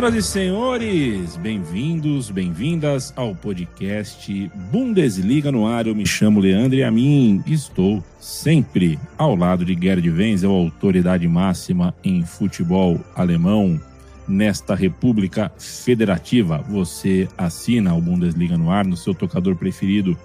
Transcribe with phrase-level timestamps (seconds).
[0.00, 5.86] Senhoras e senhores, bem-vindos, bem-vindas ao podcast Bundesliga no ar.
[5.86, 11.28] Eu me chamo Leandro e a mim estou sempre ao lado de Gerd Wenzel, autoridade
[11.28, 13.78] máxima em futebol alemão
[14.26, 16.64] nesta República Federativa.
[16.70, 20.16] Você assina o Bundesliga no ar no seu tocador preferido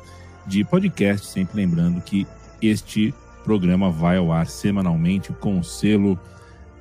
[0.48, 2.26] de podcast, sempre lembrando que
[2.62, 3.14] este
[3.44, 6.18] programa vai ao ar semanalmente com o selo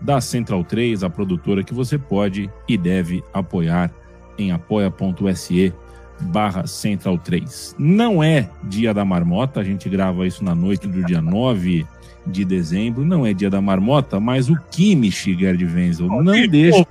[0.05, 3.91] da Central 3, a produtora que você pode e deve apoiar
[4.37, 5.73] em apoia.se
[6.21, 7.75] barra Central 3.
[7.79, 11.87] Não é dia da marmota, a gente grava isso na noite do dia 9
[12.27, 16.87] de dezembro, não é dia da marmota, mas o Kimmich, Gerd Wenzel, não deixa...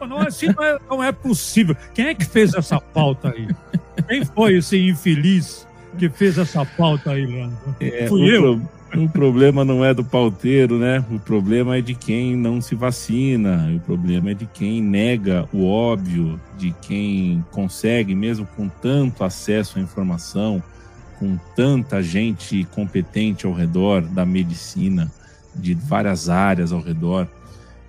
[0.00, 1.76] Não, assim não é, não é possível.
[1.94, 3.48] Quem é que fez essa pauta aí?
[4.08, 5.66] Quem foi esse infeliz
[5.98, 7.76] que fez essa pauta aí, Leandro?
[7.78, 8.58] É, Fui eu?
[8.58, 11.04] Pro o problema não é do pauteiro, né?
[11.10, 15.66] O problema é de quem não se vacina, o problema é de quem nega o
[15.66, 20.62] óbvio, de quem consegue, mesmo com tanto acesso à informação,
[21.18, 25.10] com tanta gente competente ao redor da medicina,
[25.54, 27.28] de várias áreas ao redor,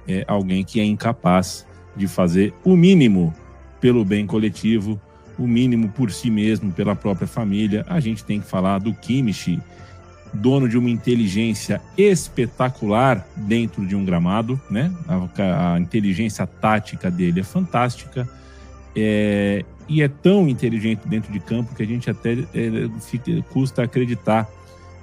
[0.07, 3.33] é alguém que é incapaz de fazer o mínimo
[3.79, 4.99] pelo bem coletivo,
[5.37, 7.85] o mínimo por si mesmo, pela própria família.
[7.87, 9.59] A gente tem que falar do Kimmich
[10.33, 14.91] dono de uma inteligência espetacular dentro de um gramado, né?
[15.07, 18.27] A, a inteligência tática dele é fantástica
[18.95, 23.83] é, e é tão inteligente dentro de campo que a gente até é, fica, custa
[23.83, 24.49] acreditar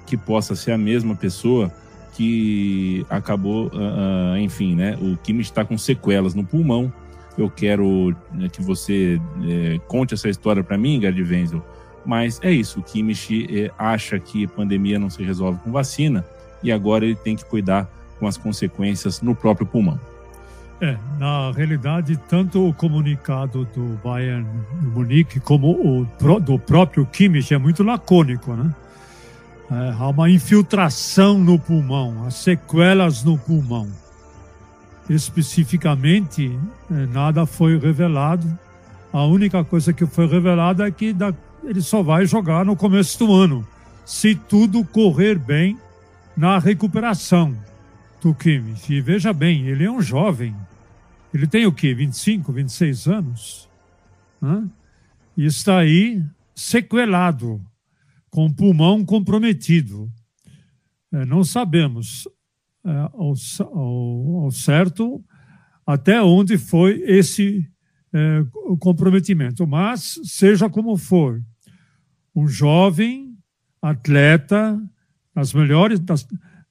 [0.05, 1.71] que possa ser a mesma pessoa
[2.13, 4.97] que acabou, uh, enfim, né?
[4.99, 6.91] O Kimmich está com sequelas no pulmão.
[7.37, 11.63] Eu quero né, que você é, conte essa história para mim, Gerd Wenzel
[12.09, 16.25] mas é isso, o Kimmich eh, acha que pandemia não se resolve com vacina
[16.63, 17.87] e agora ele tem que cuidar
[18.17, 19.99] com as consequências no próprio pulmão.
[20.81, 24.47] É, na realidade, tanto o comunicado do Bayern
[24.81, 28.73] Munique como o do próprio Kimmich é muito lacônico, né?
[29.69, 33.87] É, há uma infiltração no pulmão, há sequelas no pulmão.
[35.07, 36.57] Especificamente,
[36.89, 38.47] é, nada foi revelado.
[39.13, 41.31] A única coisa que foi revelada é que da,
[41.69, 43.65] ele só vai jogar no começo do ano,
[44.03, 45.77] se tudo correr bem
[46.35, 47.55] na recuperação
[48.19, 48.91] do Kimmich.
[48.91, 50.55] E veja bem, ele é um jovem.
[51.31, 51.93] Ele tem o quê?
[51.93, 53.69] 25, 26 anos?
[54.41, 54.67] Hã?
[55.37, 56.23] E está aí
[56.55, 57.61] sequelado,
[58.31, 60.11] com o pulmão comprometido.
[61.11, 62.27] É, não sabemos
[62.83, 63.33] é, ao,
[63.71, 65.23] ao, ao certo
[65.85, 67.63] até onde foi esse
[68.11, 68.43] é,
[68.79, 69.67] comprometimento.
[69.67, 71.39] Mas, seja como for,
[72.35, 73.37] um jovem
[73.81, 74.79] atleta,
[75.33, 76.27] nas melhores, das,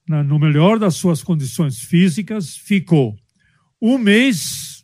[0.07, 3.15] na, no melhor das suas condições físicas, ficou
[3.81, 4.83] um mês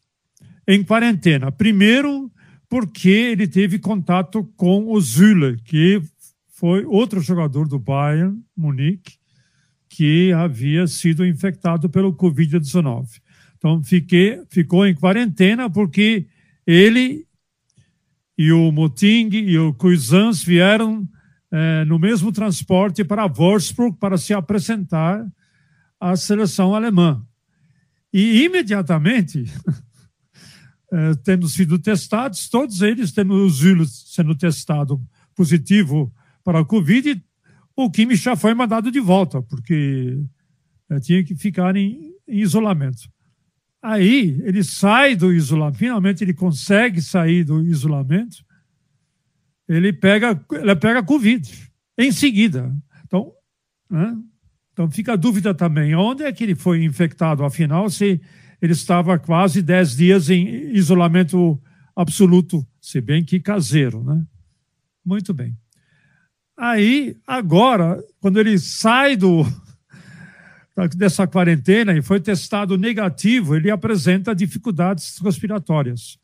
[0.67, 1.51] em quarentena.
[1.51, 2.31] Primeiro,
[2.69, 6.01] porque ele teve contato com o Zülle, que
[6.49, 9.17] foi outro jogador do Bayern Munique,
[9.89, 13.21] que havia sido infectado pelo Covid-19.
[13.57, 16.27] Então, fiquei, ficou em quarentena porque
[16.65, 17.24] ele
[18.37, 21.07] e o Moting e o Cuisans vieram
[21.51, 25.25] é, no mesmo transporte para Wolfsburg para se apresentar
[25.99, 27.25] à seleção alemã.
[28.11, 29.45] E imediatamente,
[30.91, 35.01] é, tendo sido testados, todos eles tendo o Zulu sendo testado
[35.33, 36.13] positivo
[36.43, 37.23] para a Covid,
[37.75, 40.17] o Kimmich já foi mandado de volta, porque
[40.89, 43.09] é, tinha que ficar em, em isolamento.
[43.85, 48.43] Aí ele sai do isolamento, finalmente ele consegue sair do isolamento,
[49.69, 52.75] ele pega, ele pega Covid em seguida.
[53.05, 53.31] Então,
[53.87, 54.17] né?
[54.73, 58.19] então fica a dúvida também, onde é que ele foi infectado, afinal, se
[58.59, 61.61] ele estava quase 10 dias em isolamento
[61.95, 64.25] absoluto, se bem que caseiro, né?
[65.05, 65.55] Muito bem.
[66.57, 69.45] Aí, agora, quando ele sai do,
[70.95, 76.19] dessa quarentena e foi testado negativo, ele apresenta dificuldades respiratórias.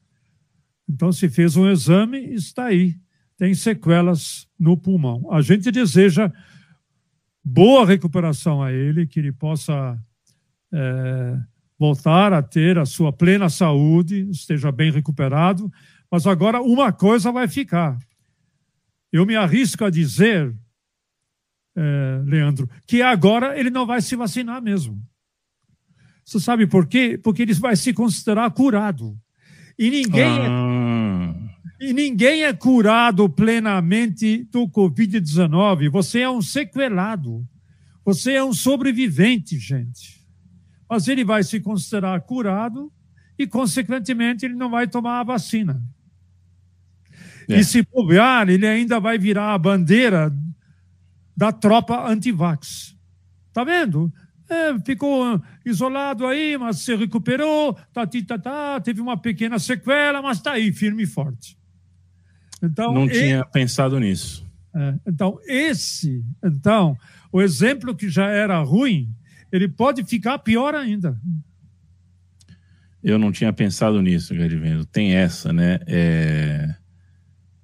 [0.90, 2.98] Então, se fez um exame, está aí,
[3.38, 5.32] tem sequelas no pulmão.
[5.32, 6.32] A gente deseja
[7.44, 9.98] boa recuperação a ele, que ele possa
[10.74, 11.38] é,
[11.80, 15.72] voltar a ter a sua plena saúde, esteja bem recuperado,
[16.12, 17.98] Mas agora uma coisa vai ficar.
[19.14, 20.54] Eu me arrisco a dizer,
[21.76, 25.02] é, Leandro, que agora ele não vai se vacinar mesmo.
[26.24, 27.20] Você sabe por quê?
[27.22, 29.18] Porque ele vai se considerar curado.
[29.78, 31.36] E ninguém, é ah.
[31.80, 35.90] é, e ninguém é curado plenamente do Covid-19.
[35.90, 37.46] Você é um sequelado.
[38.06, 40.22] Você é um sobrevivente, gente.
[40.90, 42.92] Mas ele vai se considerar curado
[43.38, 45.82] e, consequentemente, ele não vai tomar a vacina.
[47.50, 47.60] É.
[47.60, 50.32] E se bobear, ele ainda vai virar a bandeira
[51.36, 52.96] da tropa anti-vax.
[53.54, 54.12] Tá vendo?
[54.50, 60.38] É, ficou isolado aí, mas se recuperou, tá, tá, tá, teve uma pequena sequela, mas
[60.38, 61.58] está aí, firme e forte.
[62.62, 64.46] Então, Não tinha pensado nisso.
[64.76, 66.98] É, então, esse, então,
[67.32, 69.10] o exemplo que já era ruim,
[69.52, 71.20] ele pode ficar pior ainda.
[73.04, 74.86] Eu não tinha pensado nisso, Gadivendo.
[74.86, 75.80] Tem essa, né?
[75.88, 76.76] É...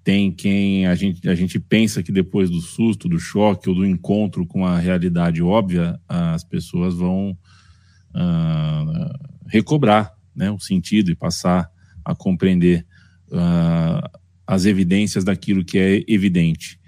[0.08, 3.86] Tem quem a gente, a gente pensa que depois do susto, do choque ou do
[3.86, 7.38] encontro com a realidade óbvia, as pessoas vão
[8.16, 11.70] uh, recobrar né, o sentido e passar
[12.06, 12.86] a compreender
[13.28, 16.80] uh, as evidências daquilo que é evidente.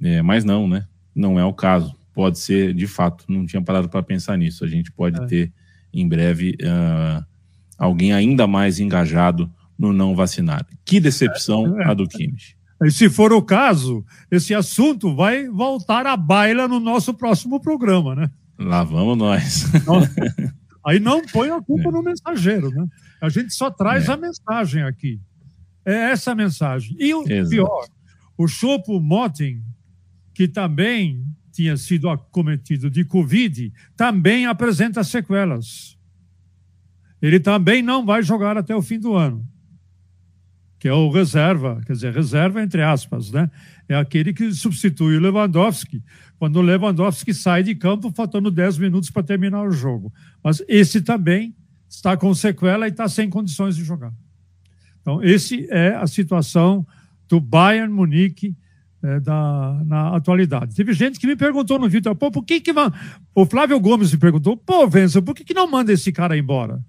[0.00, 0.86] É, mas não, né?
[1.12, 1.96] Não é o caso.
[2.14, 4.64] Pode ser, de fato, não tinha parado para pensar nisso.
[4.64, 5.26] A gente pode é.
[5.26, 5.52] ter
[5.92, 7.26] em breve uh,
[7.76, 10.64] alguém ainda mais engajado no não vacinar.
[10.84, 11.90] Que decepção é.
[11.90, 12.59] a do Kimmich.
[12.82, 18.14] E se for o caso, esse assunto vai voltar à baila no nosso próximo programa,
[18.14, 18.30] né?
[18.58, 19.66] Lá vamos nós.
[20.84, 21.92] Aí não põe a culpa é.
[21.92, 22.86] no mensageiro, né?
[23.20, 24.12] A gente só traz é.
[24.12, 25.20] a mensagem aqui.
[25.84, 26.96] É essa a mensagem.
[26.98, 27.50] E o Exato.
[27.50, 27.86] pior,
[28.36, 29.62] o Chopo Motin,
[30.32, 31.22] que também
[31.52, 35.98] tinha sido acometido de Covid, também apresenta sequelas.
[37.20, 39.46] Ele também não vai jogar até o fim do ano
[40.80, 43.50] que é o reserva, quer dizer, reserva entre aspas, né?
[43.86, 46.02] É aquele que substitui o Lewandowski,
[46.38, 50.10] quando o Lewandowski sai de campo faltando 10 minutos para terminar o jogo.
[50.42, 51.54] Mas esse também
[51.86, 54.10] está com sequela e está sem condições de jogar.
[55.02, 56.86] Então, esse é a situação
[57.28, 58.56] do Bayern Munique
[59.02, 60.74] é, da, na atualidade.
[60.74, 62.72] Teve gente que me perguntou no vídeo, pô, por que que...
[63.34, 64.88] O Flávio Gomes me perguntou, pô,
[65.22, 66.82] por que que não manda esse cara embora?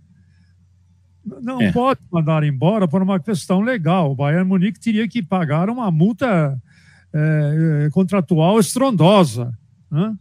[1.42, 1.72] Não é.
[1.72, 4.12] pode mandar embora por uma questão legal.
[4.12, 6.60] O Bayern Munique teria que pagar uma multa
[7.14, 9.58] é, é contratual estrondosa.
[9.90, 10.16] Né?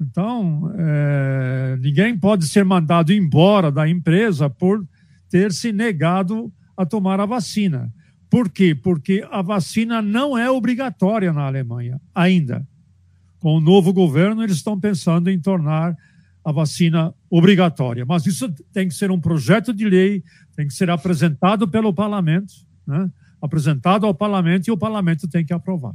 [0.00, 4.84] Então, é, ninguém pode ser mandado embora da empresa por
[5.30, 7.92] ter se negado a tomar a vacina.
[8.28, 8.74] Por quê?
[8.74, 12.66] Porque a vacina não é obrigatória na Alemanha, ainda.
[13.38, 15.96] Com o novo governo, eles estão pensando em tornar
[16.44, 18.04] a vacina obrigatória.
[18.04, 20.22] Mas isso tem que ser um projeto de lei,
[20.56, 22.52] tem que ser apresentado pelo parlamento,
[22.86, 23.10] né?
[23.40, 25.94] apresentado ao parlamento e o parlamento tem que aprovar.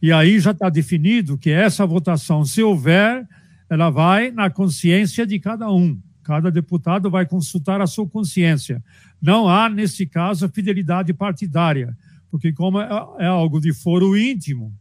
[0.00, 3.26] E aí já está definido que essa votação, se houver,
[3.70, 5.98] ela vai na consciência de cada um.
[6.22, 8.82] Cada deputado vai consultar a sua consciência.
[9.20, 11.96] Não há, nesse caso, fidelidade partidária,
[12.30, 12.88] porque, como é,
[13.18, 14.72] é algo de foro íntimo,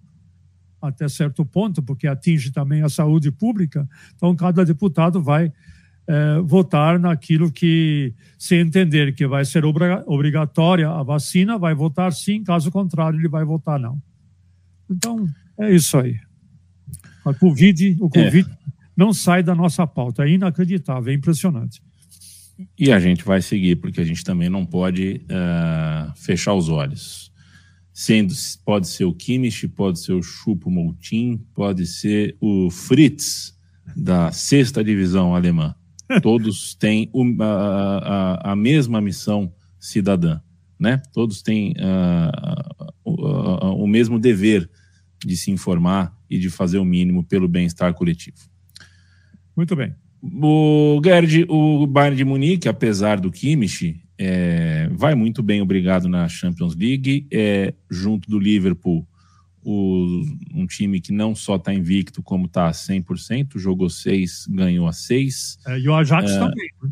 [0.82, 5.52] até certo ponto, porque atinge também a saúde pública, então cada deputado vai
[6.08, 12.44] é, votar naquilo que, se entender que vai ser obrigatória a vacina, vai votar sim,
[12.44, 14.02] caso contrário, ele vai votar não.
[14.90, 16.20] Então, é isso aí.
[17.24, 18.24] A Covid, o é.
[18.24, 18.72] Covid é.
[18.98, 21.82] não sai da nossa pauta, é inacreditável, é impressionante.
[22.78, 27.31] E a gente vai seguir, porque a gente também não pode uh, fechar os olhos
[28.02, 28.34] sendo
[28.66, 33.56] pode ser o Kimmich, pode ser o Chupo Moutin, pode ser o Fritz
[33.96, 35.76] da sexta divisão alemã.
[36.24, 40.42] Todos têm a, a, a, mesma missão cidadã,
[40.80, 41.00] né?
[41.14, 44.68] Todos têm uh, o, o mesmo dever
[45.24, 48.38] de se informar e de fazer o mínimo pelo bem-estar coletivo.
[49.56, 49.94] Muito bem.
[50.24, 56.30] O Gerd, o Bayern de Munique, apesar do Kimmich, é, vai muito bem, obrigado, na
[56.30, 57.26] Champions League.
[57.32, 59.04] É, junto do Liverpool,
[59.64, 60.24] o,
[60.54, 64.94] um time que não só está invicto, como está a 100%, jogou seis, ganhou a
[64.94, 65.58] seis.
[65.66, 66.70] É, e o Ajax é, também.
[66.84, 66.90] Né?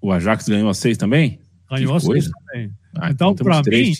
[0.00, 1.40] O Ajax ganhou a seis também?
[1.68, 2.70] Ganhou a seis também.
[2.96, 3.92] Ah, então, então para mim,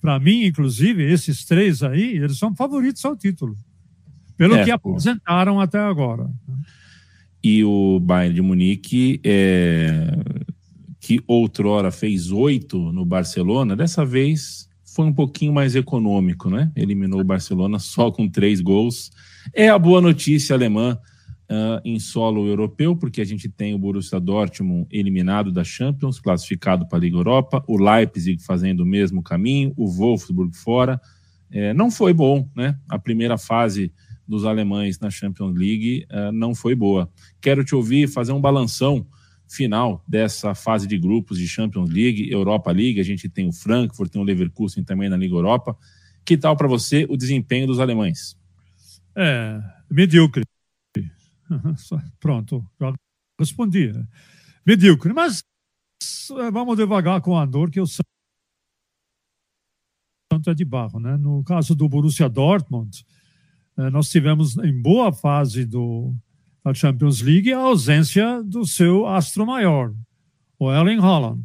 [0.00, 3.56] para mim, inclusive, esses três aí, eles são favoritos ao título.
[4.36, 6.28] Pelo é, que apresentaram até agora.
[7.44, 10.16] E o Bayern de Munique é,
[11.02, 16.70] que outrora fez oito no Barcelona, dessa vez foi um pouquinho mais econômico, né?
[16.76, 19.10] Eliminou o Barcelona só com três gols.
[19.52, 20.96] É a boa notícia alemã
[21.50, 26.86] uh, em solo europeu, porque a gente tem o Borussia Dortmund eliminado da Champions, classificado
[26.86, 31.00] para a Liga Europa, o Leipzig fazendo o mesmo caminho, o Wolfsburg fora.
[31.50, 32.78] É, não foi bom, né?
[32.88, 33.92] A primeira fase
[34.28, 37.10] dos alemães na Champions League uh, não foi boa.
[37.40, 39.04] Quero te ouvir fazer um balanção
[39.52, 43.00] final dessa fase de grupos de Champions League, Europa League.
[43.00, 45.76] A gente tem o Frankfurt, tem o Leverkusen também na Liga Europa.
[46.24, 48.36] Que tal para você o desempenho dos alemães?
[49.14, 50.44] É, medíocre.
[52.20, 52.94] Pronto, já
[53.38, 53.92] respondi.
[54.64, 55.42] Medíocre, mas
[56.38, 57.86] é, vamos devagar com a dor que eu
[60.32, 60.98] santo é de barro.
[60.98, 61.16] Né?
[61.16, 63.04] No caso do Borussia Dortmund,
[63.76, 66.14] é, nós tivemos em boa fase do,
[66.64, 69.92] da Champions League a ausência do seu astro maior,
[70.58, 71.42] o Erling Haaland.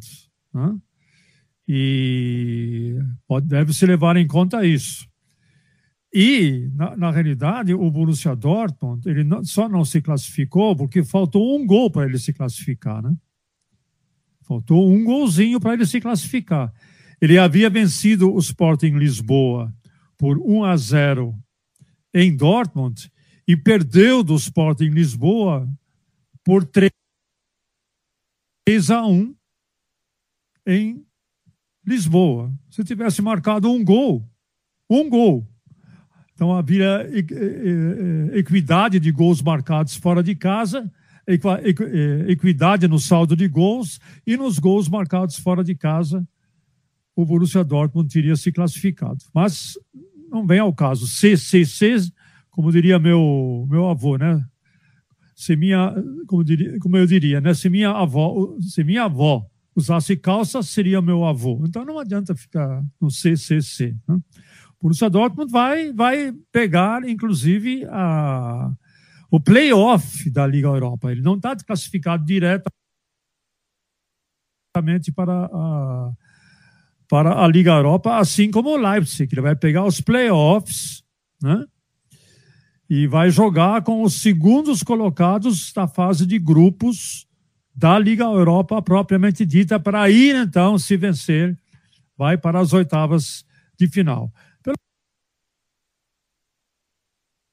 [0.54, 0.76] Né?
[1.66, 2.96] E
[3.44, 5.08] deve-se levar em conta isso.
[6.12, 11.58] E, na, na, realidade, o Borussia Dortmund ele não, só não se classificou porque faltou
[11.58, 13.14] um gol para ele se classificar, né?
[14.42, 16.72] Faltou um golzinho para ele se classificar.
[17.20, 19.70] Ele havia vencido o Sporting Lisboa
[20.16, 21.34] por 1 a 0
[22.14, 23.10] em Dortmund
[23.48, 25.66] e perdeu do Sporting Lisboa
[26.44, 26.90] por 3
[28.90, 29.34] a 1
[30.66, 31.02] em
[31.84, 32.52] Lisboa.
[32.70, 34.28] Se tivesse marcado um gol,
[34.90, 35.48] um gol,
[36.34, 37.08] então havia
[38.34, 40.92] equidade de gols marcados fora de casa,
[42.28, 46.28] equidade no saldo de gols e nos gols marcados fora de casa,
[47.16, 49.24] o Borussia Dortmund teria se classificado.
[49.34, 49.78] Mas
[50.30, 51.06] não vem ao caso.
[51.06, 52.12] CCC,
[52.58, 54.44] como diria meu meu avô, né?
[55.36, 55.94] Se minha,
[56.26, 57.54] como, diria, como eu diria, né?
[57.54, 59.46] Se minha avó, se minha avó
[59.76, 61.62] usasse calça, seria meu avô.
[61.64, 63.94] Então não adianta ficar no CCC.
[64.08, 64.18] Né?
[64.82, 68.72] Borussia Dortmund vai, vai pegar, inclusive, a,
[69.30, 71.12] o playoff da Liga Europa.
[71.12, 72.72] Ele não está classificado diretamente
[75.14, 76.12] para a,
[77.08, 79.32] para a Liga Europa, assim como o Leipzig.
[79.32, 81.04] Ele vai pegar os playoffs,
[81.40, 81.64] né?
[82.88, 87.26] E vai jogar com os segundos colocados da fase de grupos
[87.74, 91.56] da Liga Europa propriamente dita, para ir então, se vencer,
[92.16, 93.44] vai para as oitavas
[93.78, 94.32] de final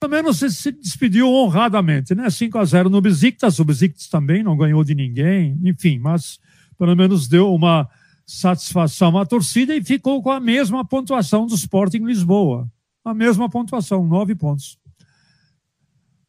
[0.06, 2.30] pelo menos se despediu honradamente, né?
[2.30, 6.40] 5 a 0 no Besiktas, o Besiktas também não ganhou de ninguém, enfim, mas
[6.78, 7.90] pelo menos deu uma
[8.26, 12.70] satisfação à torcida e ficou com a mesma pontuação do Sporting Lisboa.
[13.04, 14.78] A mesma pontuação, nove pontos.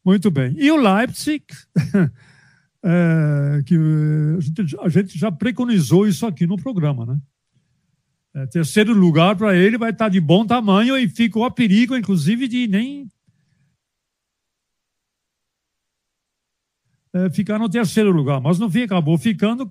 [0.07, 0.55] Muito bem.
[0.57, 1.43] E o Leipzig,
[2.81, 7.19] é, que a gente, a gente, já preconizou isso aqui no programa, né?
[8.33, 12.47] É, terceiro lugar para ele vai estar de bom tamanho e ficou a perigo, inclusive,
[12.47, 13.09] de nem
[17.13, 18.39] é, ficar no terceiro lugar.
[18.39, 19.69] Mas no fim acabou ficando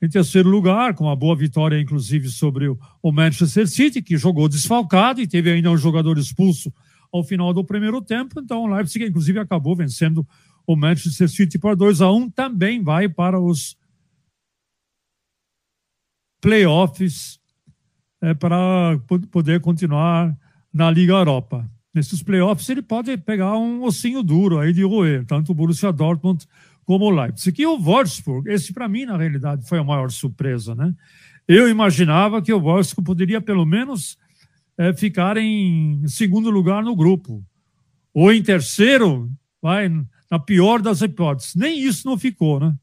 [0.00, 2.68] em terceiro lugar, com uma boa vitória, inclusive, sobre
[3.02, 6.72] o Manchester City, que jogou desfalcado e teve ainda um jogador expulso
[7.12, 8.40] ao final do primeiro tempo.
[8.40, 10.26] Então, o Leipzig, inclusive, acabou vencendo
[10.66, 13.76] o Manchester City por 2 a 1 Também vai para os
[16.40, 17.38] playoffs
[18.20, 18.98] é, para
[19.30, 20.36] poder continuar
[20.72, 25.52] na Liga Europa nesses playoffs ele pode pegar um ossinho duro aí de roer, tanto
[25.52, 26.46] o Borussia Dortmund
[26.84, 27.62] como o Leipzig.
[27.62, 30.94] E o Wolfsburg, esse para mim, na realidade, foi a maior surpresa, né?
[31.46, 34.16] Eu imaginava que o Wolfsburg poderia, pelo menos,
[34.82, 37.44] é, ficar em segundo lugar no grupo.
[38.12, 39.88] Ou em terceiro, vai,
[40.28, 41.54] na pior das hipóteses.
[41.54, 42.74] Nem isso não ficou, né?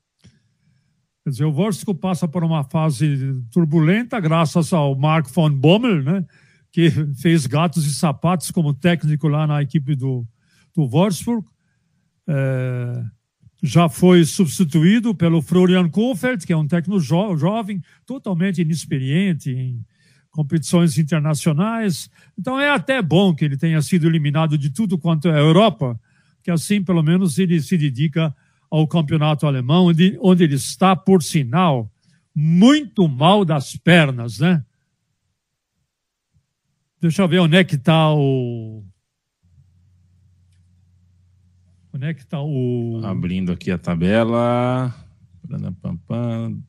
[1.23, 6.25] Quer dizer, o Wolfsburg passa por uma fase turbulenta, graças ao Mark von Bommel, né?
[6.71, 10.25] que fez gatos e sapatos como técnico lá na equipe do,
[10.73, 11.45] do Wolfsburg.
[12.27, 13.03] É,
[13.61, 19.83] já foi substituído pelo Florian Kohfeldt, que é um técnico jo jovem, totalmente inexperiente em
[20.31, 22.09] competições internacionais.
[22.37, 25.99] Então é até bom que ele tenha sido eliminado de tudo quanto é Europa,
[26.43, 28.35] que assim pelo menos ele se dedica
[28.69, 31.91] ao campeonato alemão, onde, onde ele está, por sinal,
[32.35, 34.63] muito mal das pernas, né?
[37.01, 38.83] Deixa eu ver onde é que está o.
[41.93, 43.01] Onde é que está o.
[43.03, 44.93] Abrindo aqui a tabela.
[46.05, 46.61] Pam,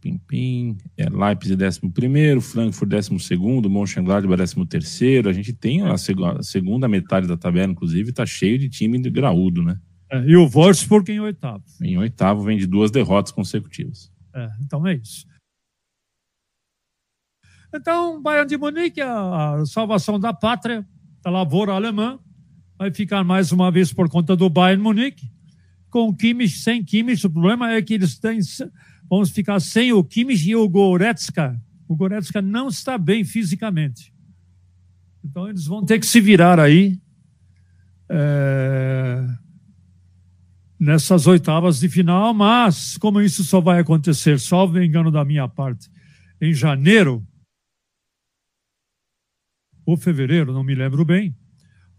[0.00, 0.76] Pim, pim.
[0.96, 5.28] É Leipzig 11, Frankfurt 12, Mönchengladbach 13.
[5.28, 5.96] A gente tem a
[6.42, 9.78] segunda metade da tabela, inclusive, está cheio de time de graúdo, né?
[10.10, 11.64] É, e o Wolfsburg em oitavo.
[11.82, 14.12] Em oitavo vem de duas derrotas consecutivas.
[14.34, 15.26] É, então é isso.
[17.74, 20.86] Então, Bayern de Munique, a, salvação da pátria,
[21.22, 22.20] da lavoura alemã,
[22.78, 25.28] vai ficar mais uma vez por conta do Bayern Munique.
[25.90, 28.38] Com o Kimmich, sem Kimmich, o problema é que eles têm,
[29.08, 31.60] vamos ficar sem o Kimmich e o Goretzka.
[31.88, 34.12] O Goretzka não está bem fisicamente.
[35.24, 37.00] Então eles vão ter que se virar aí
[38.08, 39.26] é,
[40.78, 45.90] nessas oitavas de final, mas como isso só vai acontecer, salvo engano da minha parte,
[46.40, 47.26] em janeiro
[49.86, 51.34] ou fevereiro, não me lembro bem,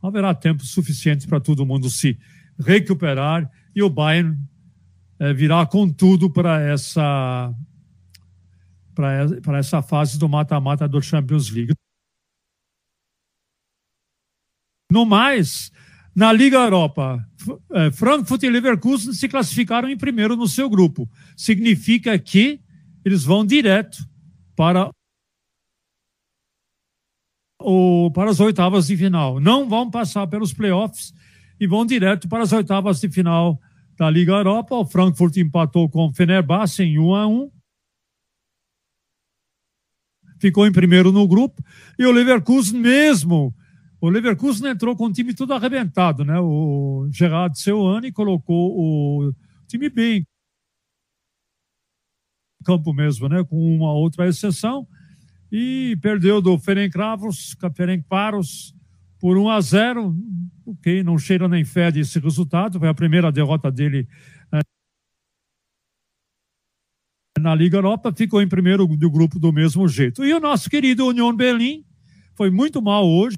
[0.01, 2.17] haverá tempo suficiente para todo mundo se
[2.59, 4.37] recuperar e o Bayern
[5.19, 7.53] é, virá com tudo para essa
[8.93, 11.73] para essa fase do mata-mata do Champions League.
[14.89, 15.69] No mais,
[16.15, 17.27] na Liga Europa,
[17.73, 21.09] é, Frankfurt e Leverkusen se classificaram em primeiro no seu grupo.
[21.35, 22.61] Significa que
[23.03, 23.97] eles vão direto
[24.55, 24.89] para
[27.61, 29.41] o, para as oitavas de final.
[29.41, 31.13] Não vão passar pelos playoffs
[31.59, 33.59] e vão direto para as oitavas de final
[33.97, 34.75] da Liga Europa.
[34.75, 37.51] O Frankfurt empatou com o Fenerbahçe em 1 a 1.
[40.39, 41.63] Ficou em primeiro no grupo.
[41.97, 43.55] E o Leverkusen mesmo.
[44.01, 46.39] O Leverkusen entrou com o time tudo arrebentado, né?
[46.39, 49.33] O Gerard Seuane colocou o
[49.67, 50.25] time bem
[52.63, 53.43] campo mesmo, né?
[53.43, 54.87] Com uma outra exceção
[55.51, 58.75] e perdeu do Ferencváros, Ferencváros
[59.19, 60.15] por 1 a 0.
[60.65, 62.79] Ok, não cheira nem fede esse resultado.
[62.79, 64.07] Foi a primeira derrota dele
[64.51, 64.59] é,
[67.39, 68.13] na Liga Europa.
[68.13, 70.23] Ficou em primeiro do grupo do mesmo jeito.
[70.23, 71.85] E o nosso querido União Berlim
[72.33, 73.35] foi muito mal hoje.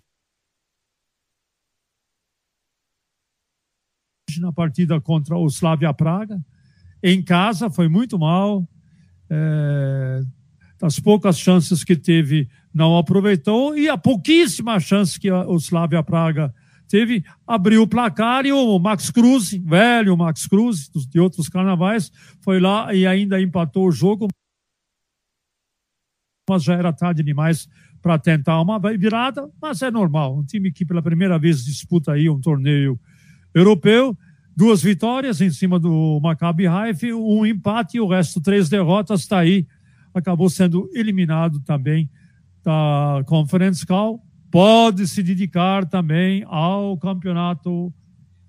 [4.39, 6.39] Na partida contra o Slavia Praga.
[7.01, 8.67] Em casa foi muito mal.
[9.29, 10.21] É,
[10.79, 16.53] das poucas chances que teve, não aproveitou, e a pouquíssima chance que o Slavia Praga
[16.87, 22.59] teve, abriu o placar e o Max Cruz, velho Max Cruz, de outros carnavais, foi
[22.59, 24.27] lá e ainda empatou o jogo,
[26.47, 27.67] mas já era tarde demais
[27.99, 32.29] para tentar uma virada, mas é normal, um time que pela primeira vez disputa aí
[32.29, 32.97] um torneio
[33.55, 34.15] europeu,
[34.55, 39.39] duas vitórias em cima do Maccabi Haifa, um empate e o resto três derrotas, está
[39.39, 39.65] aí.
[40.13, 42.09] Acabou sendo eliminado também
[42.67, 44.21] da Conference Call.
[44.51, 47.93] Pode se dedicar também ao campeonato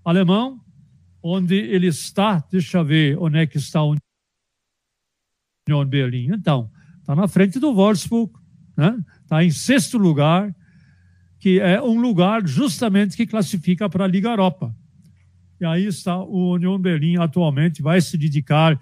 [0.04, 0.60] alemão,
[1.22, 2.44] onde ele está.
[2.50, 3.94] Deixa eu ver onde é que está o
[5.68, 6.32] Union Berlim.
[6.32, 8.32] Então, está na frente do Wolfsburg,
[8.76, 8.98] né?
[9.22, 10.52] Está em sexto lugar,
[11.38, 14.74] que é um lugar justamente que classifica para a Liga Europa.
[15.60, 18.80] E aí está o Union Berlim atualmente, vai se dedicar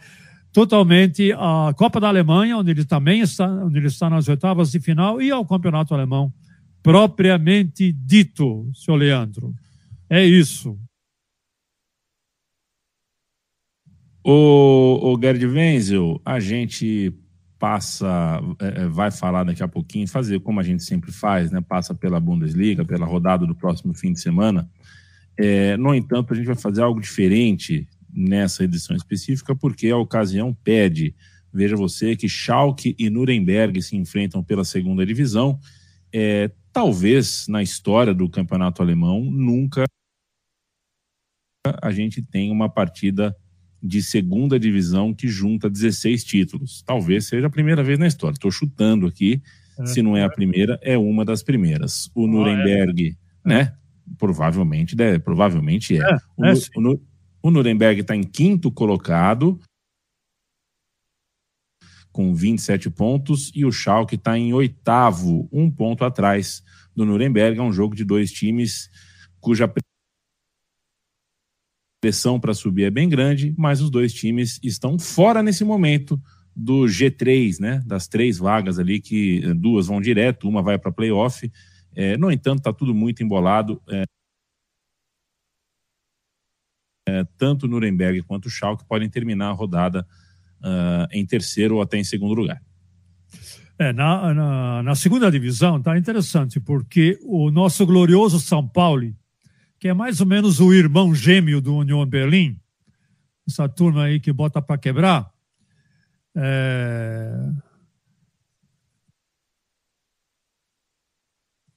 [0.57, 4.81] totalmente à Copa da Alemanha, onde ele também está, onde ele está nas oitavas de
[4.81, 6.33] final, e ao Campeonato Alemão,
[6.83, 9.55] propriamente dito, senhor Leandro.
[10.09, 10.79] É isso.
[14.25, 17.12] O, o Gerd Wenzel, a gente
[17.59, 21.61] passa, é, é, vai falar daqui a pouquinho, fazer como a gente sempre faz, né?
[21.61, 24.66] Passa pela Bundesliga, pela rodada do próximo fim de semana.
[25.38, 30.55] É, no entanto, a gente vai fazer algo diferente nessa edição específica, porque a ocasião
[30.64, 31.14] pede.
[31.52, 35.59] Veja você que Schalke e Nuremberg se enfrentam pela segunda divisão.
[36.12, 39.85] É, talvez na história do campeonato alemão nunca
[41.83, 43.37] a gente tenha uma partida
[43.83, 46.83] de segunda divisão que junta 16 títulos.
[46.83, 48.35] Talvez seja a primeira vez na história.
[48.35, 49.42] Estou chutando aqui.
[49.79, 52.11] É, Se não é a primeira, é uma das primeiras.
[52.14, 53.55] O Nuremberg, ah, é.
[53.55, 53.76] né?
[54.18, 56.00] Provavelmente, deve, provavelmente é.
[56.00, 57.00] é o, o,
[57.46, 59.61] o Nuremberg está em quinto colocado,
[62.11, 67.56] com 27 pontos, e o Schalke está em oitavo, um ponto atrás do Nuremberg.
[67.56, 68.90] É um jogo de dois times
[69.38, 69.72] cuja
[72.00, 76.20] pressão para subir é bem grande, mas os dois times estão fora nesse momento
[76.54, 77.80] do G3, né?
[77.87, 81.48] Das três vagas ali, que duas vão direto, uma vai para playoff.
[81.94, 83.80] É, no entanto, está tudo muito embolado.
[83.88, 84.02] É,
[87.07, 90.07] é, tanto Nuremberg quanto Schalke podem terminar a rodada
[90.61, 92.61] uh, em terceiro ou até em segundo lugar.
[93.79, 99.14] É, na, na, na, segunda divisão tá interessante, porque o nosso glorioso São Paulo,
[99.79, 102.59] que é mais ou menos o irmão gêmeo do União Berlim,
[103.47, 105.31] essa turma aí que bota para quebrar,
[106.35, 107.33] é...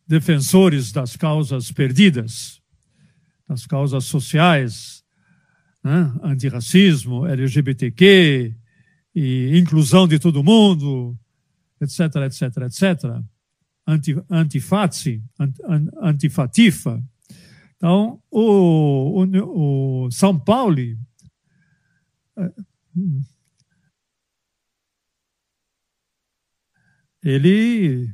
[0.08, 2.62] defensores das causas perdidas,
[3.48, 5.04] das causas sociais,
[5.89, 6.13] né?
[6.21, 8.56] antirracismo, LGBTQ,
[9.15, 11.17] e inclusão de todo mundo,
[11.82, 13.23] etc, etc, etc.
[13.88, 15.56] Anti, antifatsi, ant,
[15.99, 17.04] antifatifa.
[17.75, 20.78] Então, o, o, o São Paulo
[27.23, 28.12] ele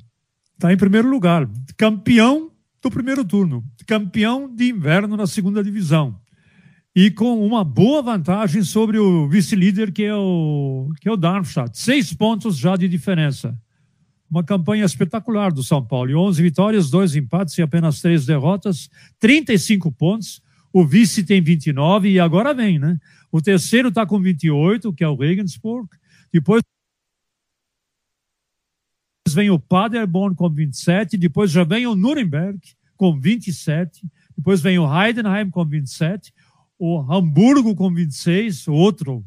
[0.53, 6.19] está em primeiro lugar, campeão do primeiro turno, campeão de inverno na segunda divisão
[6.95, 11.77] e com uma boa vantagem sobre o vice-líder que é o que é o Darmstadt,
[11.77, 13.60] seis pontos já de diferença.
[14.31, 19.91] Uma campanha espetacular do São Paulo, 11 vitórias, dois empates e apenas três derrotas, 35
[19.91, 20.41] pontos.
[20.71, 22.97] O vice tem 29 e agora vem, né?
[23.31, 25.88] O terceiro está com 28, que é o Regensburg.
[26.34, 26.62] Depois
[29.29, 32.60] vem o Paderborn com 27, depois já vem o Nuremberg
[32.95, 34.01] com 27,
[34.36, 36.34] depois vem o Heidenheim com 27,
[36.77, 39.25] o Hamburgo com 26, outro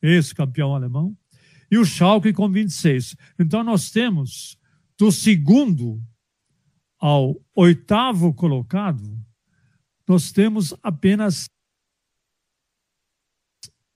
[0.00, 1.16] ex-campeão alemão,
[1.70, 3.16] e o Schalke com 26.
[3.38, 4.58] Então nós temos
[4.98, 6.02] do segundo
[6.98, 9.18] ao oitavo colocado,
[10.06, 11.48] nós temos apenas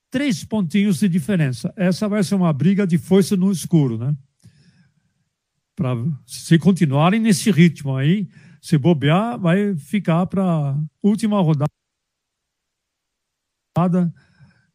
[0.09, 1.73] três pontinhos de diferença.
[1.75, 4.15] Essa vai ser uma briga de força no escuro, né?
[5.75, 5.93] Para
[6.25, 8.27] se continuarem nesse ritmo aí,
[8.61, 11.67] se bobear, vai ficar para última rodada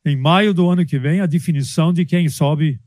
[0.04, 2.80] em maio do ano que vem a definição de quem sobe,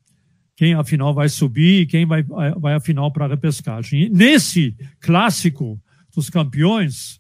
[0.56, 2.24] quem afinal vai subir e quem vai,
[2.58, 4.04] vai afinal para a repescagem.
[4.04, 5.82] E nesse clássico
[6.14, 7.20] dos campeões,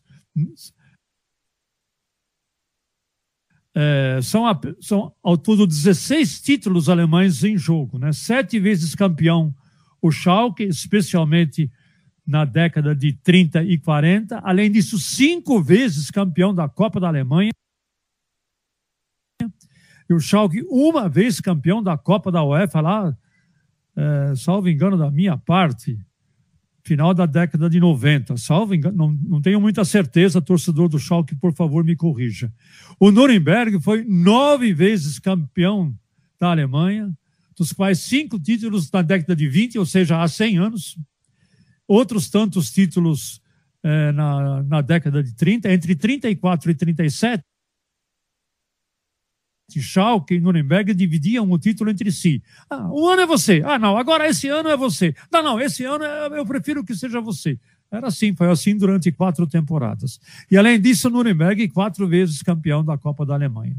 [3.74, 4.44] é, são,
[4.80, 8.14] são ao todo 16 títulos alemães em jogo, né?
[8.14, 9.54] sete vezes campeão
[10.02, 11.70] o Schalke, especialmente
[12.26, 14.40] na década de 30 e 40.
[14.44, 17.52] Além disso, cinco vezes campeão da Copa da Alemanha.
[20.10, 23.18] E o Schalke, uma vez campeão da Copa da UEFA, lá,
[23.96, 26.00] é, salvo engano da minha parte,
[26.84, 28.38] final da década de 90.
[28.38, 32.54] Salvo engano, não, não tenho muita certeza, torcedor do Schalke, por favor, me corrija.
[33.00, 35.98] O Nuremberg foi nove vezes campeão
[36.40, 37.12] da Alemanha,
[37.58, 40.98] dos quais cinco títulos na década de 20, ou seja, há 100 anos.
[41.88, 43.42] Outros tantos títulos
[43.84, 47.44] é, na, na década de 30, entre 34 e 37.
[49.80, 52.42] Schalke e Nuremberg dividiam o título entre si.
[52.70, 53.62] Ah, o ano é você.
[53.66, 55.16] Ah, não, agora esse ano é você.
[55.32, 57.60] Não, não, esse ano é, eu prefiro que seja você.
[57.92, 60.20] Era assim, foi assim durante quatro temporadas.
[60.50, 63.76] E além disso, Nuremberg, quatro vezes campeão da Copa da Alemanha.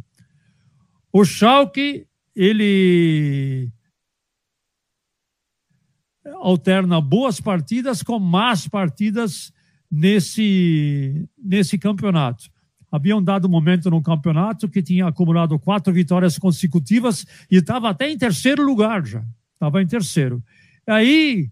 [1.13, 3.71] O Schalke, ele
[6.35, 9.53] alterna boas partidas com más partidas
[9.91, 12.51] nesse, nesse campeonato
[12.91, 18.11] havia um dado momento no campeonato que tinha acumulado quatro vitórias consecutivas e estava até
[18.11, 19.25] em terceiro lugar já.
[19.53, 20.43] Estava em terceiro.
[20.87, 21.51] Aí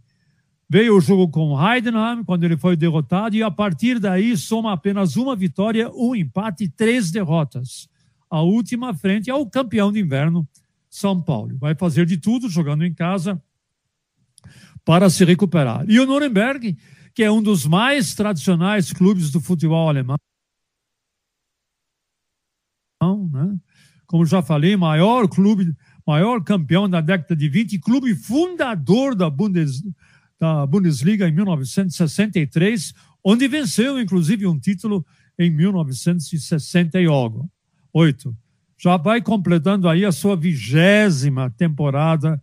[0.69, 5.17] veio o jogo com Heidenheim, quando ele foi derrotado, e a partir daí soma apenas
[5.17, 7.89] uma vitória, um empate e três derrotas.
[8.31, 10.47] A última frente ao campeão de inverno,
[10.89, 11.57] São Paulo.
[11.59, 13.41] Vai fazer de tudo, jogando em casa,
[14.85, 15.85] para se recuperar.
[15.89, 16.77] E o Nuremberg,
[17.15, 20.17] que é um dos mais tradicionais clubes do futebol alemão,
[23.31, 23.57] né?
[24.07, 25.75] Como já falei, maior clube,
[26.07, 29.83] maior campeão da década de 20, clube fundador da, Bundes,
[30.39, 32.93] da Bundesliga em 1963,
[33.25, 35.05] onde venceu inclusive um título
[35.39, 38.37] em 1968.
[38.79, 42.41] Já vai completando aí a sua vigésima temporada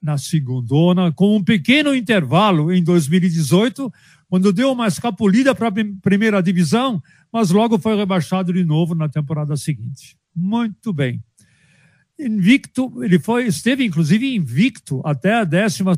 [0.00, 3.92] na segundona, com um pequeno intervalo em 2018,
[4.28, 5.72] quando deu uma escapulida para a
[6.02, 10.16] primeira divisão, mas logo foi rebaixado de novo na temporada seguinte.
[10.34, 11.22] Muito bem.
[12.18, 15.94] Invicto, ele foi, esteve inclusive invicto até a décima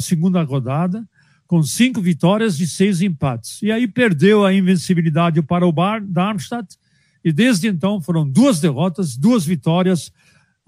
[0.00, 1.06] segunda rodada,
[1.46, 3.60] com cinco vitórias e seis empates.
[3.60, 6.78] E aí perdeu a invencibilidade para o Bar, Darmstadt,
[7.24, 10.12] e desde então foram duas derrotas, duas vitórias,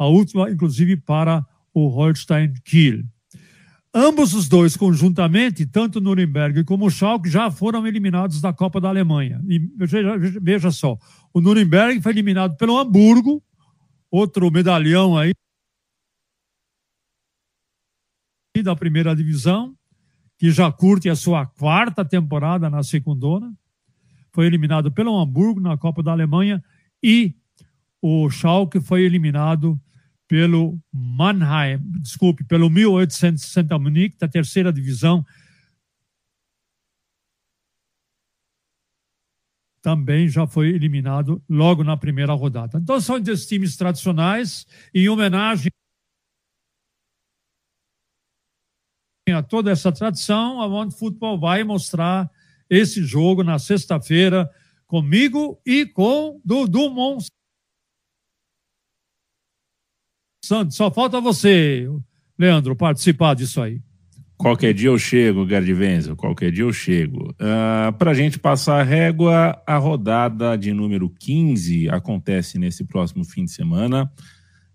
[0.02, 3.04] a última, inclusive, para o Holstein Kiel.
[3.94, 8.88] Ambos os dois, conjuntamente, tanto Nuremberg como o Schalke, já foram eliminados da Copa da
[8.88, 9.40] Alemanha.
[9.46, 10.98] E veja, veja só,
[11.32, 13.42] o Nuremberg foi eliminado pelo Hamburgo,
[14.10, 15.32] outro medalhão aí
[18.64, 19.74] da primeira divisão,
[20.38, 23.54] que já curte a sua quarta temporada na segundona.
[24.32, 26.62] Foi eliminado pelo Hamburgo na Copa da Alemanha
[27.02, 27.34] e
[28.00, 29.80] o Schalke foi eliminado
[30.32, 35.22] pelo Mannheim, desculpe, pelo 1860 Munique, da terceira divisão.
[39.82, 42.78] Também já foi eliminado logo na primeira rodada.
[42.78, 45.70] Então, são dois times tradicionais, em homenagem
[49.28, 52.30] tinha toda essa tradição, a One Football vai mostrar
[52.70, 54.50] esse jogo na sexta-feira
[54.86, 56.88] comigo e com Dudu
[60.42, 60.74] Monsanto.
[60.74, 61.88] Só falta você,
[62.36, 63.80] Leandro, participar disso aí.
[64.36, 67.30] Qualquer dia eu chego, Gerd Wenzel, qualquer dia eu chego.
[67.30, 67.36] Uh,
[67.88, 73.24] ah, Para a gente passar a régua, a rodada de número 15 acontece nesse próximo
[73.24, 74.12] fim de semana.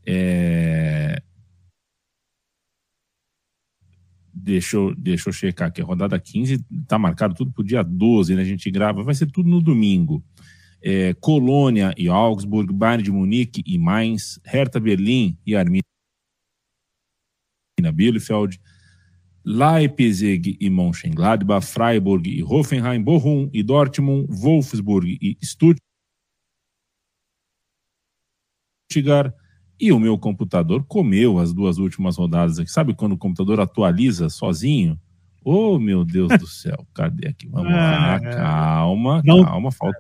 [0.06, 1.22] É...
[4.34, 5.82] Deixa, eu, deixa eu checar aqui.
[5.82, 8.44] A rodada 15 está marcado tudo para o dia 12, né?
[8.44, 10.24] A gente grava, vai ser tudo no domingo.
[10.90, 15.84] É, Colônia e Augsburg, Bayern de Munique e Mainz, Hertha Berlim e Arminia
[17.94, 18.58] Bielefeld,
[19.44, 25.84] Leipzig e Mönchengladbach, Freiburg e Hoffenheim, Bochum e Dortmund, Wolfsburg e Stuttgart.
[29.78, 32.72] E o meu computador comeu as duas últimas rodadas aqui.
[32.72, 34.98] Sabe quando o computador atualiza sozinho?
[35.44, 36.88] Oh, meu Deus do céu.
[36.94, 37.46] Cadê aqui?
[37.50, 38.16] Vamos lá.
[38.16, 38.20] É.
[38.20, 39.70] Calma, calma.
[39.70, 40.00] Falta,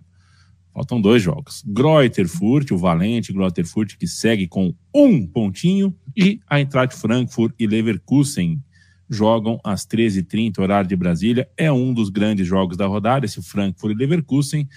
[0.78, 1.64] faltam dois jogos.
[1.66, 5.96] Greuterfurt, o valente Greuterfurt, que segue com um pontinho.
[6.16, 8.62] E a Eintracht Frankfurt e Leverkusen,
[9.10, 11.50] jogam às 13h30, horário de Brasília.
[11.58, 14.70] É um dos grandes jogos da rodada, esse Frankfurt e Leverkusen.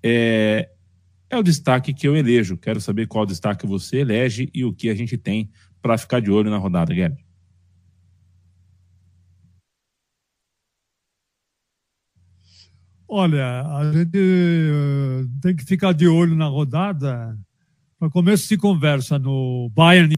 [0.00, 0.68] É,
[1.28, 2.56] é o destaque que eu elejo.
[2.56, 5.50] Quero saber qual destaque você elege e o que a gente tem
[5.82, 7.18] para ficar de olho na rodada, Guilherme.
[13.14, 17.38] Olha, a gente uh, tem que ficar de olho na rodada.
[17.98, 20.14] Para começo de conversa no Bayern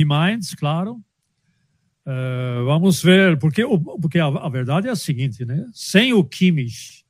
[0.00, 1.02] e Mainz, claro.
[2.06, 3.64] Uh, vamos ver, porque,
[4.00, 5.68] porque a, a, verdade é a seguinte, né?
[5.72, 7.04] Sem o Kimmich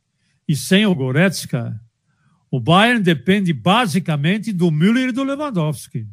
[0.49, 1.79] e sem o Goretzka,
[2.51, 6.09] o Bayern depende basicamente do Müller e do Lewandowski.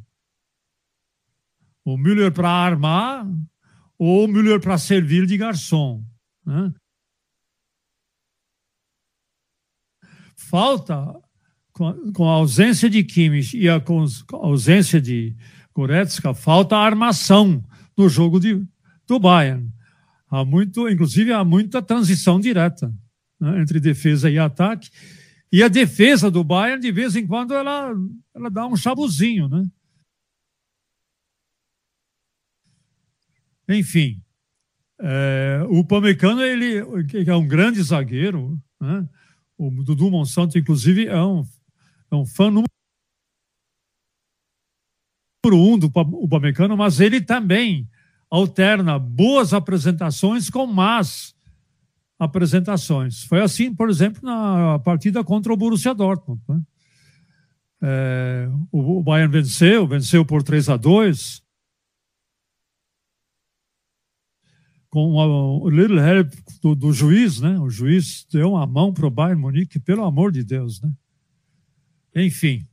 [1.85, 3.25] O Müller para armar
[3.97, 6.03] ou o Müller para servir de garçom.
[6.45, 6.73] Né?
[10.49, 11.15] Falta,
[11.71, 13.79] com a, ausência de Kimmich e a,
[14.33, 15.35] ausência de
[15.75, 17.63] Goretzka, falta armação
[17.95, 18.65] no jogo de,
[19.05, 19.71] do Bayern.
[20.27, 22.91] Há muito, inclusive, há muita transição direta
[23.39, 24.89] né, entre defesa e ataque.
[25.51, 27.93] E a defesa do Bayern, de vez em quando, ela,
[28.33, 29.67] ela dá um chabuzinho, né?
[33.67, 34.19] Enfim,
[34.99, 36.77] é, o Pamecano, ele
[37.27, 39.07] é um grande zagueiro, né?
[39.59, 41.45] O Dudu Monsanto, inclusive, é um,
[42.09, 42.65] é um fã número
[45.53, 45.91] um do
[46.23, 47.85] Upamecano, mas ele também
[48.29, 51.35] alterna boas apresentações com más
[52.17, 53.23] apresentações.
[53.25, 56.41] Foi assim, por exemplo, na partida contra o Borussia Dortmund.
[56.47, 56.61] Né?
[57.81, 61.41] É, o Bayern venceu, venceu por 3 a 2
[64.89, 67.59] com o little help do, do, juiz, né?
[67.59, 70.91] O juiz deu uma mão para o Bayern Munique, pelo amor de Deus, né?
[72.15, 72.65] Enfim,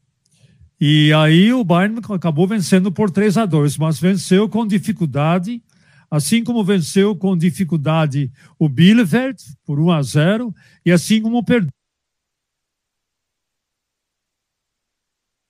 [0.80, 5.62] e aí o Bayern acabou vencendo por 3 a 2, mas venceu com dificuldade,
[6.10, 11.70] assim como venceu com dificuldade o Bielefeld por 1 a 0 e assim como perdeu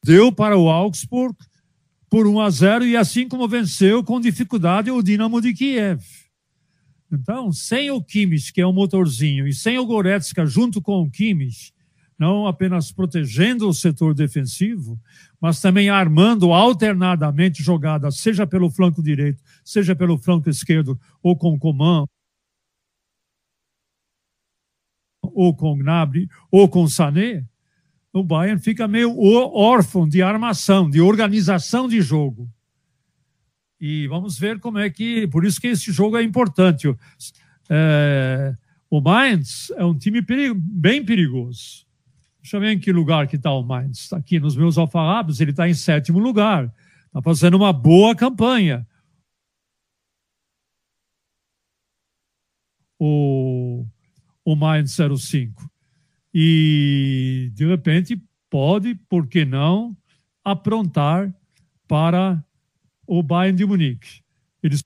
[0.05, 1.37] deu para o Augsburg
[2.09, 6.01] por 1 a 0 e assim como venceu com dificuldade o Dinamo de Kiev.
[7.11, 11.11] Então, sem o Kimmich, que é um motorzinho, e sem o Goretzka junto com o
[11.11, 11.73] Kimmich,
[12.19, 14.99] não apenas protegendo o setor defensivo,
[15.41, 21.59] mas também armando alternadamente jogadas, seja pelo flanco direito, seja pelo flanco esquerdo, ou com
[21.59, 22.07] Coman,
[25.23, 27.45] ou com Gnabry, ou com Sané,
[28.13, 32.51] o Bayern fica meio órfão de armação, de organização de jogo.
[33.81, 35.27] E vamos ver como é que.
[35.29, 36.89] Por isso que esse jogo é importante.
[37.69, 38.57] É,
[38.89, 41.87] o Mainz é um time perigo, bem perigoso.
[42.41, 43.99] Deixa eu ver em que lugar que está o Mainz.
[43.99, 46.73] Está aqui nos meus alfarrábios, ele está em sétimo lugar.
[47.07, 48.87] Está fazendo uma boa campanha.
[52.99, 53.85] O,
[54.45, 55.71] o Mainz 05.
[56.33, 59.97] E, de repente, pode, por que não,
[60.45, 61.35] aprontar
[61.89, 62.45] para
[63.07, 64.23] o Bayern de Munique.
[64.63, 64.83] Eles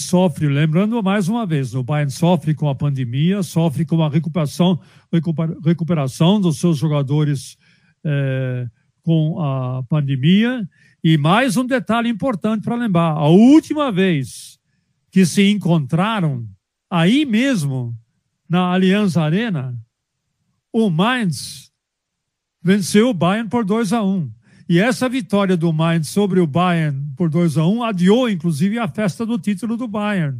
[0.00, 4.80] sofre, lembrando mais uma vez, o Bayern sofre com a pandemia, sofre com a recuperação,
[5.62, 7.58] recuperação dos seus jogadores
[8.02, 8.66] é,
[9.02, 10.66] com a pandemia.
[11.04, 14.58] E mais um detalhe importante para lembrar: a última vez
[15.10, 16.48] que se encontraram,
[16.90, 17.94] aí mesmo,
[18.48, 19.78] na Aliança Arena,
[20.72, 21.70] o Mainz
[22.62, 24.37] venceu o Bayern por 2 a 1.
[24.68, 28.86] E essa vitória do Mainz sobre o Bayern por 2 a 1 adiou, inclusive, a
[28.86, 30.38] festa do título do Bayern.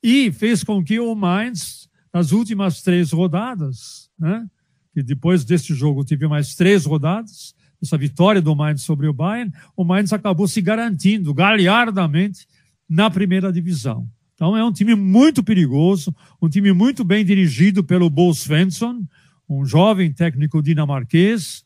[0.00, 4.46] E fez com que o Mainz, nas últimas três rodadas, né,
[4.94, 9.52] que depois deste jogo tive mais três rodadas, essa vitória do Mainz sobre o Bayern,
[9.76, 12.46] o Mainz acabou se garantindo galhardamente
[12.88, 14.08] na primeira divisão.
[14.34, 19.04] Então é um time muito perigoso, um time muito bem dirigido pelo Bo Svensson,
[19.48, 21.64] um jovem técnico dinamarquês.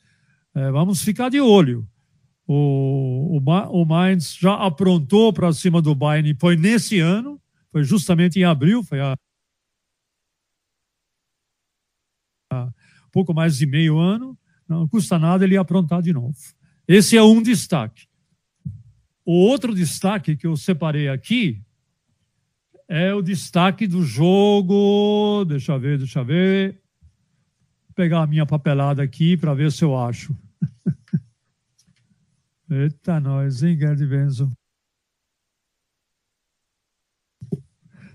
[0.54, 1.86] É, vamos ficar de olho.
[2.46, 7.40] O, o, o Mainz já aprontou para cima do Bayern foi nesse ano,
[7.72, 9.16] foi justamente em abril, foi há
[13.10, 14.36] pouco mais de meio ano.
[14.68, 16.36] Não custa nada ele aprontar de novo.
[16.88, 18.06] Esse é um destaque.
[19.24, 21.62] O outro destaque que eu separei aqui
[22.88, 25.44] é o destaque do jogo.
[25.46, 26.72] Deixa eu ver, deixa eu ver.
[27.86, 30.36] Vou pegar a minha papelada aqui para ver se eu acho.
[32.70, 34.50] Eita, nós, hein, Gerd Benzo?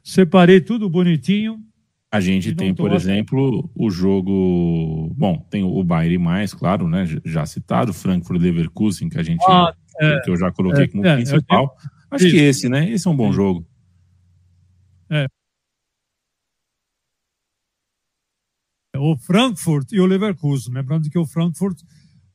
[0.03, 1.63] Separei tudo bonitinho.
[2.11, 5.13] A gente tem, por exemplo, o jogo.
[5.15, 7.05] Bom, tem o Bayern mais, claro, né?
[7.23, 9.43] Já citado, Frankfurt Leverkusen, que a gente.
[9.47, 11.69] Ah, é, que eu já coloquei é, como é, principal.
[11.69, 11.91] Tenho...
[12.09, 12.35] Acho Isso.
[12.35, 12.89] que esse, né?
[12.89, 13.67] Esse é um bom jogo.
[15.11, 15.27] É.
[18.97, 20.73] O Frankfurt e o Leverkusen.
[20.73, 21.79] Lembrando que o Frankfurt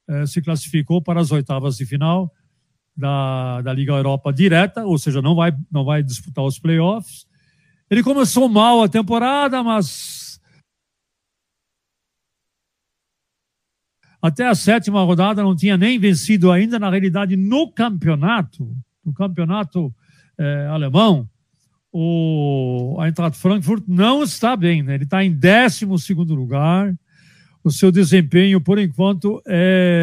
[0.09, 2.33] eh, se classificou para as oitavas de final
[2.97, 7.27] da, da Liga Europa direta, ou seja, não vai, não vai disputar os playoffs.
[7.91, 10.41] Ele começou mal a temporada, mas
[14.21, 16.79] até a sétima rodada não tinha nem vencido ainda.
[16.79, 19.95] Na realidade, no campeonato, no campeonato
[20.39, 21.29] eh, alemão,
[21.93, 24.95] o Eintracht Frankfurt não está bem, né?
[24.95, 26.95] ele está em 12 lugar.
[27.65, 30.03] O seu desempenho, por enquanto, é,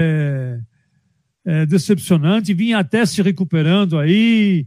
[0.00, 0.60] é,
[1.44, 2.54] é decepcionante.
[2.54, 4.66] Vinha até se recuperando aí,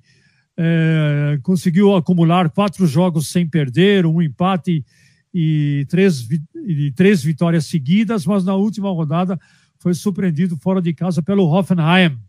[0.55, 4.85] é, conseguiu acumular quatro jogos sem perder, um empate
[5.33, 9.39] e três, e três vitórias seguidas, mas na última rodada
[9.79, 12.19] foi surpreendido fora de casa pelo Hoffenheim.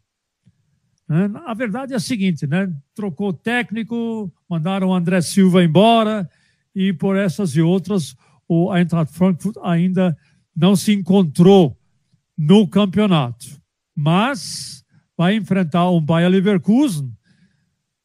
[1.07, 1.31] Né?
[1.45, 2.73] A verdade é a seguinte, né?
[2.95, 6.27] Trocou técnico, mandaram o André Silva embora
[6.75, 8.17] e por essas e outras
[8.49, 10.17] o Eintracht Frankfurt ainda
[10.55, 11.77] não se encontrou
[12.37, 13.47] no campeonato.
[13.95, 14.85] Mas
[15.17, 17.13] vai enfrentar um Bayer Leverkusen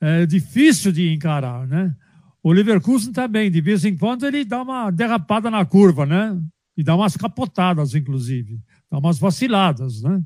[0.02, 1.94] é difícil de encarar, né?
[2.42, 6.42] O Leverkusen também, de vez em quando ele dá uma derrapada na curva, né?
[6.78, 10.24] E dá umas capotadas, inclusive, dá umas vaciladas, né?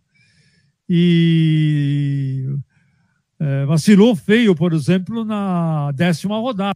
[0.87, 2.45] e
[3.39, 6.75] é, vacilou feio, por exemplo, na décima rodada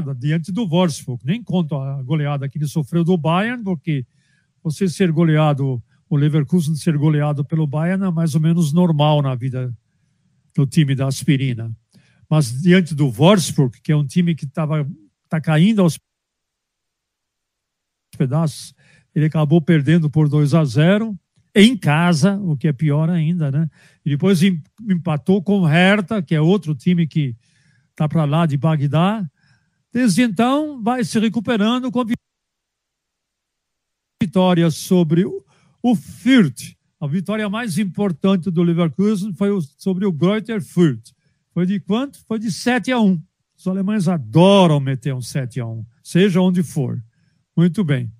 [0.00, 1.22] diante do Wolfsburg.
[1.24, 4.06] Nem conto a goleada que ele sofreu do Bayern, porque
[4.62, 9.34] você ser goleado, o Leverkusen ser goleado pelo Bayern é mais ou menos normal na
[9.34, 9.74] vida
[10.54, 11.74] do time da aspirina.
[12.28, 14.88] Mas diante do Wolfsburg, que é um time que estava
[15.28, 15.98] tá caindo aos
[18.16, 18.74] pedaços,
[19.14, 21.18] ele acabou perdendo por 2 a 0
[21.54, 23.68] em casa, o que é pior ainda, né?
[24.04, 24.40] E depois
[24.88, 27.34] empatou com o Hertha, que é outro time que
[27.90, 29.28] está para lá de Bagdá.
[29.92, 32.04] Desde então, vai se recuperando com
[34.22, 35.24] vitória sobre
[35.82, 36.76] o Fürth.
[37.00, 41.12] A vitória mais importante do Leverkusen foi sobre o Greuther Fürth.
[41.54, 42.18] Foi de quanto?
[42.26, 43.22] Foi de 7 a 1.
[43.56, 47.02] Os alemães adoram meter um 7 a 1, seja onde for.
[47.56, 48.12] Muito bem.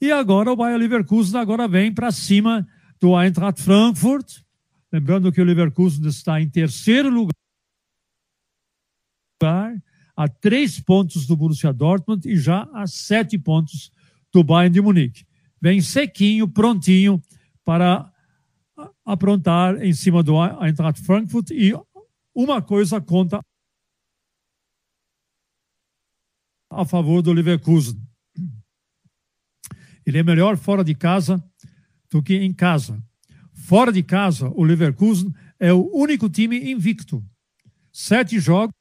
[0.00, 2.66] E agora o Bayer Leverkusen agora vem para cima
[3.00, 4.40] do Eintracht Frankfurt.
[4.92, 7.30] Lembrando que o Leverkusen está em terceiro lugar,
[10.16, 13.92] a três pontos do Borussia Dortmund e já a sete pontos
[14.32, 15.26] do Bayern de Munique.
[15.60, 17.22] Vem sequinho, prontinho
[17.64, 18.10] para
[19.04, 21.72] aprontar em cima do Eintracht Frankfurt e
[22.34, 23.40] uma coisa conta
[26.70, 28.00] a favor do Leverkusen.
[30.04, 31.42] Ele é melhor fora de casa
[32.10, 33.02] do que em casa.
[33.52, 37.24] Fora de casa, o Leverkusen é o único time invicto.
[37.92, 38.74] Sete jogos,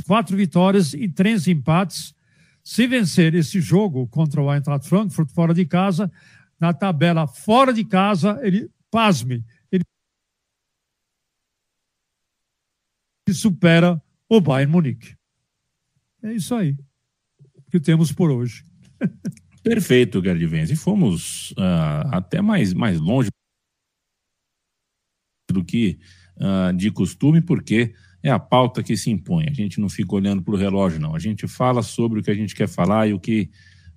[0.00, 2.14] quatro vitórias e três empates.
[2.62, 6.10] Se vencer esse jogo contra o Eintracht Frankfurt fora de casa,
[6.58, 9.84] na tabela fora de casa, ele, pasme, ele
[13.32, 15.14] supera o Bayern Munique.
[16.22, 16.76] É isso aí
[17.70, 18.64] que temos por hoje.
[19.64, 20.70] Perfeito, Gardivenz.
[20.70, 23.30] E fomos uh, até mais, mais longe
[25.50, 25.98] do que
[26.36, 27.92] uh, de costume, porque
[28.24, 29.44] é a pauta que se impõe.
[29.46, 31.14] A gente não fica olhando para o relógio, não.
[31.14, 33.50] A gente fala sobre o que a gente quer falar e o que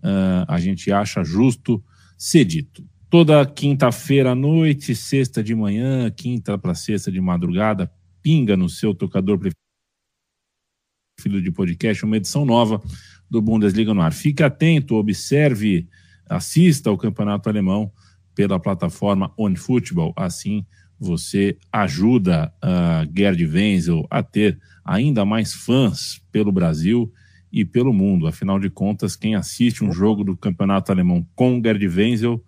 [0.03, 1.82] uh, a gente acha justo
[2.17, 2.86] ser dito.
[3.09, 7.89] Toda quinta-feira à noite, sexta de manhã, quinta para sexta de madrugada,
[8.21, 12.84] pinga no seu tocador preferido de podcast uma edição nova
[13.30, 14.11] do Bundesliga no ar.
[14.11, 15.88] Fique atento, observe,
[16.30, 17.89] assista ao campeonato alemão
[18.36, 20.13] pela plataforma OnFootball.
[20.17, 20.65] Assim
[20.99, 27.11] você ajuda a Gerd Wenzel a ter ainda mais fãs pelo Brasil
[27.51, 28.27] e pelo mundo.
[28.27, 32.43] Afinal de contas, quem assiste um jogo do campeonato alemão com Gerd Wenzel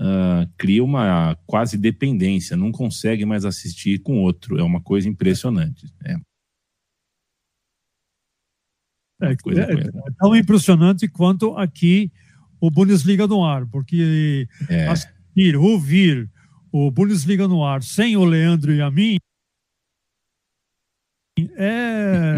[0.00, 4.58] uh, cria uma quase dependência, não consegue mais assistir com outro.
[4.58, 5.86] É uma coisa impressionante.
[6.04, 6.16] É.
[9.22, 12.10] É, coisa, é, é tão impressionante quanto aqui
[12.58, 14.86] o Bundesliga no ar, porque é.
[14.88, 16.30] assistir, ouvir
[16.72, 19.16] o Bundesliga no ar sem o Leandro e a mim
[21.56, 22.36] é,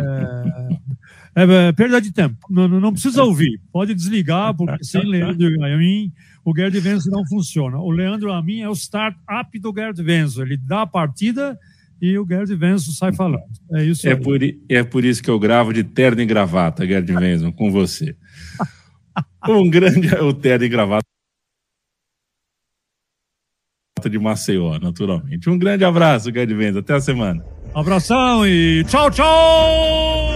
[1.34, 2.36] é, é perda de tempo.
[2.50, 6.12] Não, não, precisa ouvir, pode desligar, porque sem Leandro e a mim
[6.44, 7.78] o Gerd Wenzel não funciona.
[7.78, 10.44] O Leandro e a mim é o start-up do Gerd Wenzel.
[10.44, 11.58] Ele dá a partida
[12.00, 13.44] e o Gerd Wenzel sai falando.
[13.72, 17.10] É isso é por, é por isso que eu gravo de terno e gravata, Gerd
[17.12, 18.16] Wenzel, com você.
[19.48, 21.06] um grande o terno e gravata
[24.08, 25.48] de Maceió, naturalmente.
[25.50, 26.80] Um grande abraço, Gerd Wenzel.
[26.80, 27.44] Até a semana.
[27.74, 30.31] Abração e tchau, tchau!